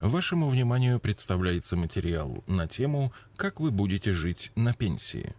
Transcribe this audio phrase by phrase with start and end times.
[0.00, 5.34] Вашему вниманию представляется материал на тему «Как вы будете жить на пенсии».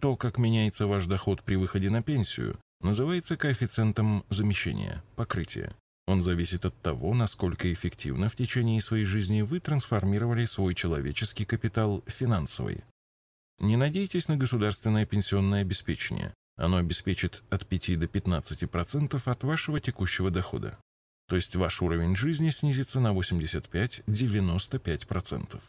[0.00, 5.72] То, как меняется ваш доход при выходе на пенсию, называется коэффициентом замещения, покрытия.
[6.08, 12.02] Он зависит от того, насколько эффективно в течение своей жизни вы трансформировали свой человеческий капитал
[12.06, 12.82] в финансовый.
[13.60, 16.34] Не надейтесь на государственное пенсионное обеспечение.
[16.56, 20.76] Оно обеспечит от 5 до 15% от вашего текущего дохода
[21.28, 25.60] то есть ваш уровень жизни снизится на 85-95%.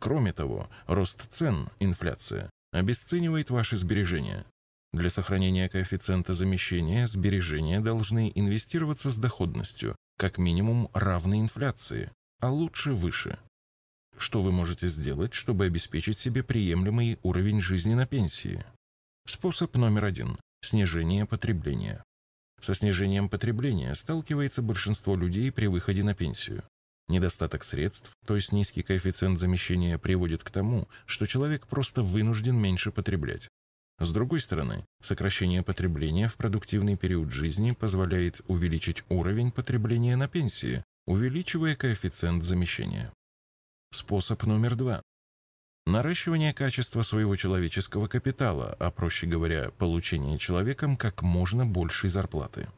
[0.00, 4.46] Кроме того, рост цен, инфляция, обесценивает ваши сбережения.
[4.92, 12.92] Для сохранения коэффициента замещения сбережения должны инвестироваться с доходностью, как минимум равной инфляции, а лучше
[12.92, 13.38] выше.
[14.16, 18.64] Что вы можете сделать, чтобы обеспечить себе приемлемый уровень жизни на пенсии?
[19.26, 22.02] Способ номер один– снижение потребления.
[22.60, 26.64] Со снижением потребления сталкивается большинство людей при выходе на пенсию.
[27.08, 32.90] Недостаток средств, то есть низкий коэффициент замещения, приводит к тому, что человек просто вынужден меньше
[32.90, 33.48] потреблять.
[33.98, 40.84] С другой стороны, сокращение потребления в продуктивный период жизни позволяет увеличить уровень потребления на пенсии,
[41.06, 43.12] увеличивая коэффициент замещения.
[43.90, 45.02] Способ номер два
[45.88, 52.68] наращивание качества своего человеческого капитала, а проще говоря, получение человеком как можно большей зарплаты.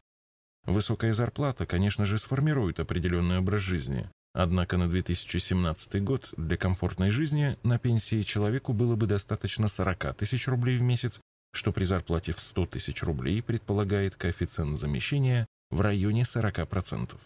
[0.64, 7.56] Высокая зарплата, конечно же, сформирует определенный образ жизни, однако на 2017 год для комфортной жизни
[7.62, 11.20] на пенсии человеку было бы достаточно 40 тысяч рублей в месяц,
[11.52, 17.16] что при зарплате в 100 тысяч рублей предполагает коэффициент замещения в районе 40%.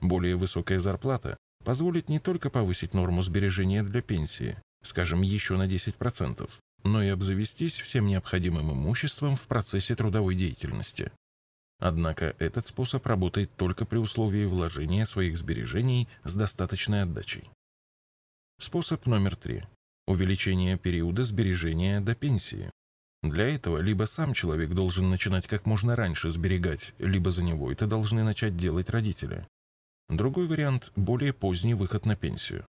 [0.00, 6.50] Более высокая зарплата позволит не только повысить норму сбережения для пенсии, скажем, еще на 10%,
[6.84, 11.12] но и обзавестись всем необходимым имуществом в процессе трудовой деятельности.
[11.78, 17.50] Однако этот способ работает только при условии вложения своих сбережений с достаточной отдачей.
[18.60, 19.64] Способ номер три.
[20.06, 22.70] Увеличение периода сбережения до пенсии.
[23.22, 27.86] Для этого либо сам человек должен начинать как можно раньше сберегать, либо за него это
[27.86, 29.46] должны начать делать родители.
[30.08, 32.66] Другой вариант– более поздний выход на пенсию.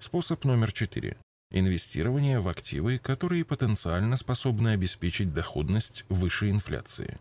[0.00, 1.16] Способ номер четыре
[1.54, 7.18] инвестирование в активы, которые потенциально способны обеспечить доходность выше инфляции.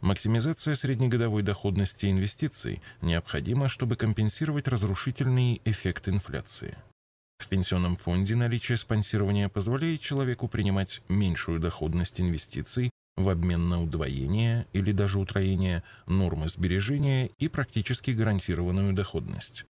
[0.00, 6.76] Максимизация среднегодовой доходности инвестиций необходима, чтобы компенсировать разрушительный эффект инфляции.
[7.38, 14.66] В пенсионном фонде наличие спонсирования позволяет человеку принимать меньшую доходность инвестиций в обмен на удвоение
[14.74, 19.64] или даже утроение нормы сбережения и практически гарантированную доходность.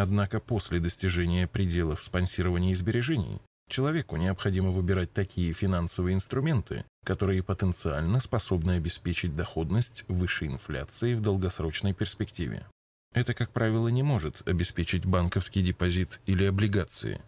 [0.00, 8.20] Однако после достижения пределов спонсирования и сбережений человеку необходимо выбирать такие финансовые инструменты, которые потенциально
[8.20, 12.64] способны обеспечить доходность выше инфляции в долгосрочной перспективе.
[13.12, 17.20] Это, как правило, не может обеспечить банковский депозит или облигации.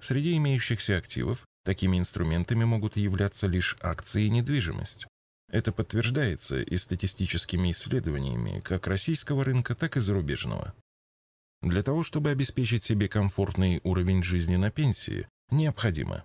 [0.00, 5.08] Среди имеющихся активов такими инструментами могут являться лишь акции и недвижимость.
[5.50, 10.74] Это подтверждается и статистическими исследованиями как российского рынка, так и зарубежного.
[11.64, 16.24] Для того, чтобы обеспечить себе комфортный уровень жизни на пенсии, необходимо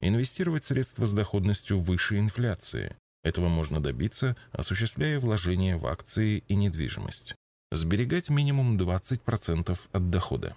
[0.00, 2.96] инвестировать средства с доходностью выше инфляции.
[3.22, 7.36] Этого можно добиться, осуществляя вложения в акции и недвижимость.
[7.70, 10.56] Сберегать минимум 20% от дохода.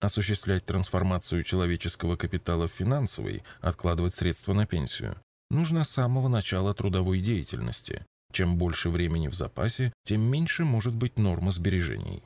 [0.00, 5.16] Осуществлять трансформацию человеческого капитала в финансовый, откладывать средства на пенсию.
[5.50, 8.06] Нужно с самого начала трудовой деятельности.
[8.32, 12.22] Чем больше времени в запасе, тем меньше может быть норма сбережений.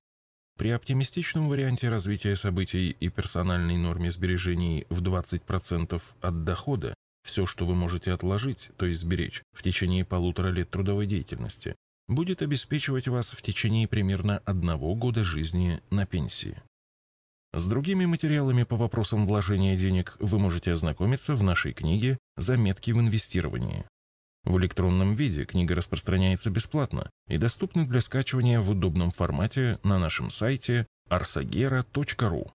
[0.61, 7.65] При оптимистичном варианте развития событий и персональной норме сбережений в 20% от дохода все, что
[7.65, 11.77] вы можете отложить, то есть сберечь, в течение полутора лет трудовой деятельности,
[12.09, 16.63] будет обеспечивать вас в течение примерно одного года жизни на пенсии.
[17.55, 23.01] С другими материалами по вопросам вложения денег вы можете ознакомиться в нашей книге «Заметки в
[23.01, 23.87] инвестировании».
[24.45, 30.31] В электронном виде книга распространяется бесплатно и доступна для скачивания в удобном формате на нашем
[30.31, 32.51] сайте arsagera.ru.